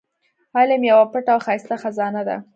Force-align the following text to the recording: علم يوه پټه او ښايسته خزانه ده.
علم 0.57 0.81
يوه 0.91 1.05
پټه 1.11 1.31
او 1.33 1.39
ښايسته 1.45 1.75
خزانه 1.83 2.21
ده. 2.27 2.37